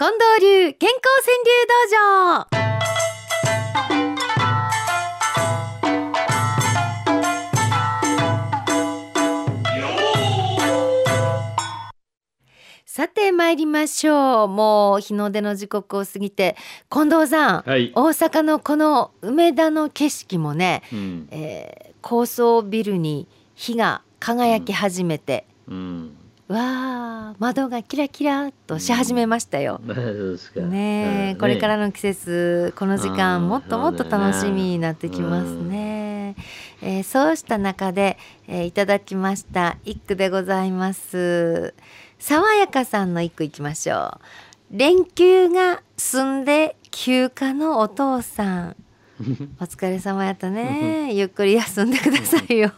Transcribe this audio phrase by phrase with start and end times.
[0.00, 2.46] 近藤流健康川柳道場。
[12.86, 14.48] さて参りましょう。
[14.48, 16.54] もう日の出の時刻を過ぎて
[16.88, 17.90] 近藤さん、はい。
[17.96, 21.28] 大阪のこの梅田の景色もね、うん。
[21.32, 23.26] えー高層ビルに
[23.56, 26.16] 火が輝き始めて、うん
[26.48, 29.80] わあ窓がキラキラっとし始めましたよ。
[29.86, 36.36] そうですかねえ、うんこれからの季節この時う間んもっともっと楽しみになってきますね。
[36.80, 38.16] えーそうした中で、
[38.46, 41.74] えーいただきました一句でございます。
[42.18, 44.20] 爽やかさんの一句いきましょう。
[44.70, 48.76] 連休が済んで休暇のお父さん。
[49.60, 51.12] お疲れ様やったね。
[51.12, 52.72] ゆっくり休んでくださいよ。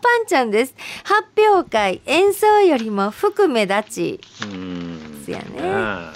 [0.00, 0.74] パンちゃんです。
[1.04, 4.20] 発表会演奏よりも服目立ち。
[4.44, 5.60] うんですやね。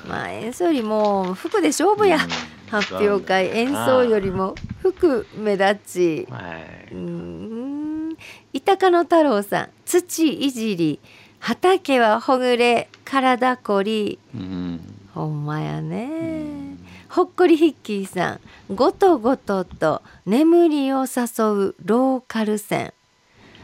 [0.06, 2.16] まあ演奏よりも服で勝負や。
[2.16, 6.29] うん発表会演奏よりも服目立ち。
[6.30, 6.59] は
[6.90, 8.16] い、うーん。
[8.52, 11.01] 板鹿の太郎さん、土いじり、
[11.38, 14.18] 畑はほぐれ、体こり。
[14.35, 14.80] うん
[15.15, 16.76] ほんまやね。
[17.09, 18.32] ほっこりヒッキーさ
[18.68, 22.93] ん、ごとごとと眠りを誘うローカル線。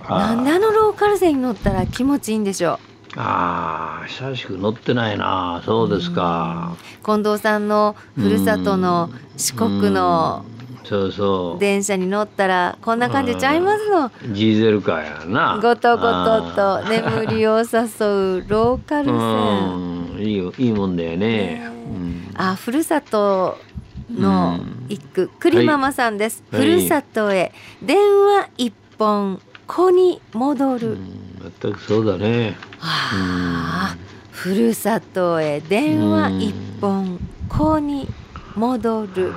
[0.09, 2.79] なんであのローカル線に乗ったら気持ちいいんでしょう。
[3.17, 5.63] ああ久しく乗ってないな。
[5.65, 6.77] そうですか。
[7.05, 10.53] 近藤さんのふるさとの四国のうん。
[10.85, 11.61] そうそう。
[11.61, 14.11] 電車に乗ったらこんな感じちゃいますの。
[14.33, 15.59] ジーゼルカーやな。
[15.63, 17.65] ごとごととあ眠りを誘う
[18.49, 19.15] ローカル線。
[19.15, 20.21] ーうん。
[20.21, 21.71] いいよいいもんだよね。
[22.35, 23.59] あ、ふるさと
[24.11, 24.59] の
[24.89, 26.43] 一句、栗ママさんです。
[26.51, 26.63] はい。
[26.63, 27.53] ふるさとへ。
[27.83, 30.93] 電話一本子に戻る。
[30.93, 33.97] うん全くそうだねああ、
[34.31, 37.19] ふるさとへ電話一本
[37.49, 38.09] 子に
[38.55, 39.33] 戻る。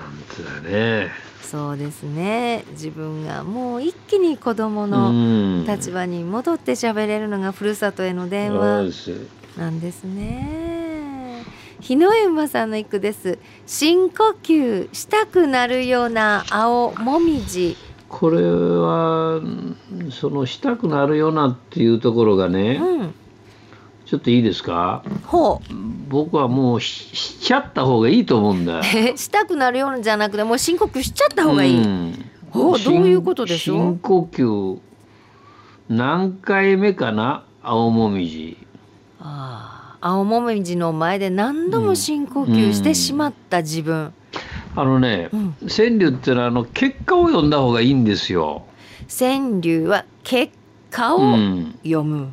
[0.63, 1.09] ね
[1.41, 2.63] そうですね。
[2.71, 9.13] 自分がもう一気に子供うのん立場に戻って喋れるのがふるさとへの電話
[9.57, 11.43] なんですね。
[11.79, 13.37] 日の絵馬さんの一句です。
[13.67, 17.77] 深呼吸したくなるような青もみじ。
[18.17, 19.75] これはうん
[20.09, 23.13] そのしたくなるようなっていうところがね、うん。
[24.05, 25.03] ちょっといいですか？
[25.25, 25.73] ほう。
[26.07, 31.83] 僕はもうししちゃった方がいいと思うんだえしたくなるようなじゃなくてもう深呼吸しちゃった方がいい。
[31.83, 33.77] うんほうどういうことでしょう？
[33.77, 34.79] 深呼吸
[35.89, 37.43] 何回目かな？
[37.61, 38.57] 青もみじ
[39.19, 44.13] ああ青もみじの前で何度も深呼吸してしまった自分。
[44.75, 45.55] あのね、うん。
[45.67, 48.63] 川柳ってのはあの結果を読んだ方がいいんですよ、
[49.19, 50.53] 川柳は結
[50.91, 52.29] 果うをん、読む。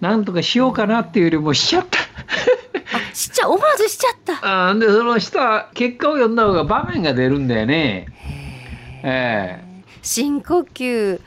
[0.00, 1.98] なんとかしようかなっていうよりもしちゃった。
[1.98, 4.38] あしちゃ思わずしちゃった。
[4.68, 8.06] あーでそのした結果を読んだ方が場面が出るんだよね。
[9.02, 9.82] ええ。
[10.02, 11.20] 深呼吸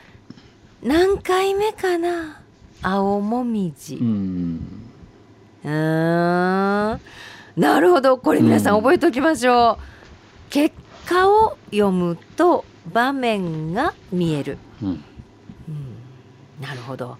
[0.82, 2.40] 何回目かな？
[2.82, 3.96] 青もみじ。
[3.96, 7.00] ううんーん。
[7.56, 8.16] なるほど。
[8.18, 8.76] これ皆さん。
[8.78, 9.91] 覚えておきましょう、
[10.52, 10.76] 結
[11.06, 14.88] 果を読むと場面が見える、うん。
[14.88, 15.04] うん、
[16.60, 17.16] なるほど。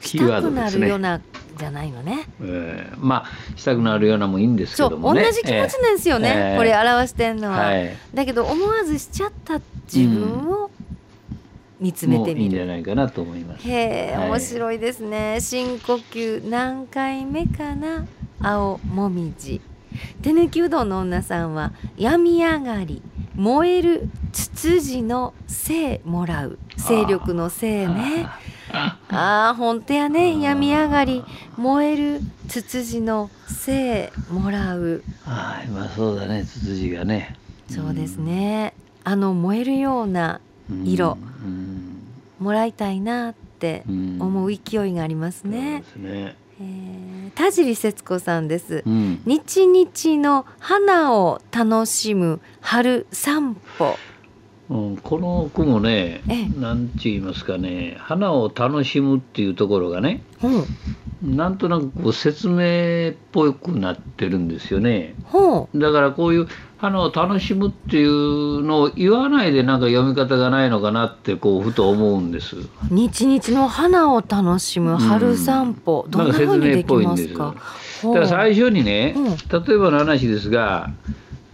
[0.00, 1.20] したくなるような
[1.58, 2.28] じゃないのね。
[2.40, 5.24] ええまあしたくなるようなもいいんですけどもね。
[5.24, 7.96] 同じ気持ちなんですよね、ええこれ表してんのは、はい。
[8.14, 9.60] だけど思わずしちゃった
[9.92, 10.70] 自分を
[11.80, 13.68] 見つめもういいんじゃてみる、ないかなと思います。
[13.68, 14.28] へえはい。
[14.28, 15.38] 面白いですね。
[15.40, 18.04] 深呼吸何回目かな？
[18.40, 19.60] 青もみじ
[20.22, 23.02] 手抜きうどんの女さんは病み上がり
[23.34, 28.26] 燃えるツツジの精もらう勢力の精ね。
[28.72, 30.40] あああ本当やね。
[30.40, 31.24] 病み上がり
[31.56, 35.02] 燃えるツツジの精もらう。
[35.26, 36.44] あ今そうだね。
[36.44, 37.36] ツツジがね。
[37.68, 38.74] そうですね。
[39.04, 40.40] あの燃えるような
[40.70, 40.86] うん。
[40.86, 42.02] 色うん。
[42.38, 45.82] もらいたいなってうん思う勢いがありますね。
[45.94, 46.36] そうですね。
[46.60, 47.06] えー
[47.36, 48.82] 田尻節子さんです。
[48.86, 49.20] うん。
[49.26, 53.98] 日々の花を楽しむ春散歩。
[54.70, 56.60] うん、この句もねええ。
[56.60, 60.64] なんて言いますかね花を楽しむっていうところがねほう。
[61.22, 65.14] なんとなくこう説明っぽくなってるんですよね。
[65.24, 72.56] ほだからこういう花を楽しむっていうのを言わないでなんか読み方がないのかなってこうふと思うんです。
[72.56, 77.54] う日々の花を楽しむ春散歩、どんな風にできますか？
[78.04, 79.24] だから最初にね、うん。
[79.24, 80.90] 例えばの話ですが、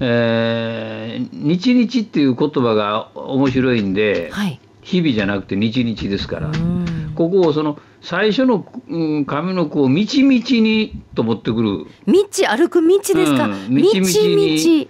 [0.01, 4.61] えー日々っていう言葉が面白いんで、はい。
[4.81, 7.13] 日々じゃなくて日々ですから、うん。
[7.15, 11.87] ここをその最初の、うん、上の句を「みちみちに」と持ってくる。
[12.07, 13.75] 道歩く道ですか、うん。
[13.77, 14.87] 道道々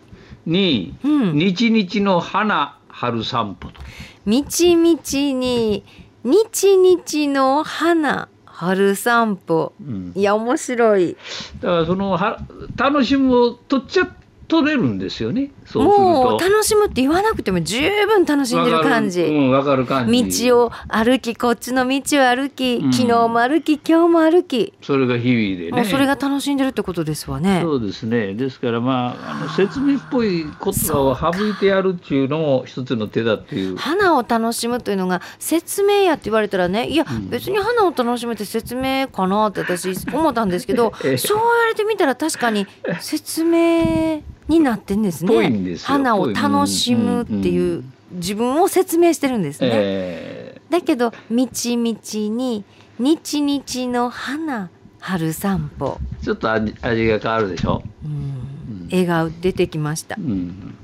[0.46, 1.38] に道に「うん。
[1.38, 3.80] 日々の花春散歩」と。
[4.26, 5.84] 道々に
[6.24, 9.72] 日々の花春散歩。
[9.80, 10.12] うん。
[10.14, 11.16] いや面白い。
[11.60, 12.38] だからそのは
[12.76, 14.08] 楽しむを取っちゃ
[14.48, 16.40] 取れるんですよねそうもう。
[16.40, 20.48] 楽しむって言わなくても十分楽しんでる感じ、わかるうん、わかる感じ。
[20.48, 25.84] 道を歩きこっちの道を歩き、うん昨日も歩き今日も歩き、それが日々でね。
[25.84, 28.34] それが楽しんでるってことですわねそうですね。
[28.34, 33.76] ですからまああの説明っぽい言葉を省いてやるっていうのも一つの手だっていう。
[33.76, 42.66] 花を楽しむというのが説明やって言われたらねいや、うん別に花を楽しむって説明かなって私思ったんですけど ええそう言われてみたら確かに
[43.00, 45.76] 説明になってんですね。
[45.76, 45.86] すよ。
[45.86, 49.70] 花を楽しむっていう自分を説明してるんですね。
[49.72, 52.64] えだけど「みちみちに
[52.98, 54.70] 日々の花
[55.00, 55.98] 春散歩。
[56.20, 58.88] ーちょっと味味が変わるでしょ？」うん。
[58.90, 60.16] 絵が出てきました。
[60.18, 60.74] うん。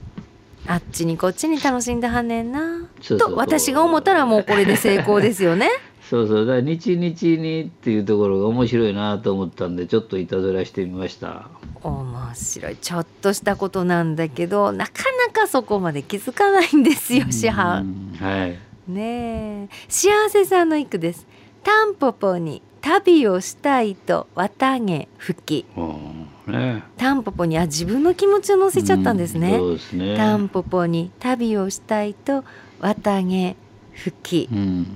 [0.66, 2.88] あっちにこっちに楽しんだはんねんな。
[3.18, 5.70] と私が思ったらもうこれで成功ですよね。
[6.08, 7.00] そうそうだから日々
[7.42, 11.48] にっていうところが面白いなと思ったんでちょっといたずらしてみました。
[11.82, 14.92] 面白いちょっとしたことなんだけどなか
[15.26, 17.84] なかそこまで気づかないんですよ師う範。
[17.84, 18.58] んはい。
[18.90, 21.26] ねえ幸せさんの一句です。
[21.62, 26.84] タンポポに旅をしたいと綿毛吹きうんね。
[26.96, 29.56] タンポポにあ自分の気持ちを乗せちゃったんですね。
[29.58, 30.16] うんすね。
[30.16, 32.44] タンポポに旅をしたいと
[32.80, 33.56] 綿毛
[33.92, 34.48] 吹き。
[34.50, 34.86] うん。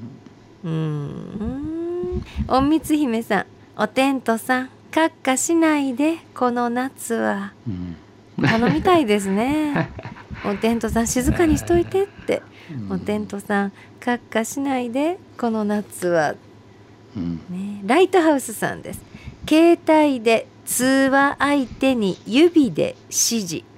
[0.65, 2.25] うーん。
[2.49, 7.53] おみつ姫さん、おテントさん、かっかしないでこの夏は。
[7.67, 7.97] うん。
[8.43, 9.91] 頼みたいですね。
[10.45, 12.43] おテントさん静かにしといてって。
[12.91, 16.35] おテントさん、かっかしないでこの夏は。
[17.17, 17.41] うん。
[17.49, 19.01] ね、ライトハウスさんです。
[19.49, 23.72] 携帯で通話相手に指で指示。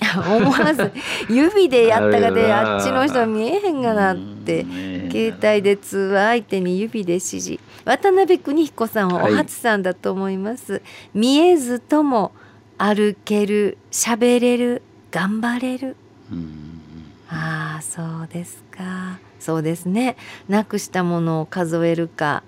[0.26, 0.92] 思わず
[1.28, 4.62] 指でやったがであっちの人見えへんがなって。
[4.62, 7.60] うん携帯で通話相手に指で指示。
[7.84, 10.82] 渡辺邦彦さんはおはい初さんだと思います、
[11.14, 12.32] 見えずとも
[12.76, 14.82] 歩ける喋れる
[15.12, 15.96] 頑張れる。
[16.32, 16.80] うん。
[17.28, 19.20] ああそうですか。
[19.38, 20.16] そうですね。
[20.48, 22.42] なくしたものを数えるか